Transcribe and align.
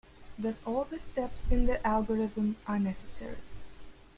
Thus 0.35 0.63
all 0.65 0.85
the 0.85 0.99
steps 0.99 1.45
in 1.51 1.67
the 1.67 1.77
algorithm 1.85 2.55
are 2.65 2.79
necessary. 2.79 3.37